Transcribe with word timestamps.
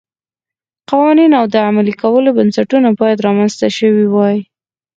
قوانین 0.89 1.31
او 1.39 1.45
د 1.53 1.55
عملي 1.67 1.93
کولو 2.01 2.29
بنسټونه 2.37 2.89
باید 2.99 3.23
رامنځته 3.27 3.67
شوي 3.77 4.05
وای 4.09 4.37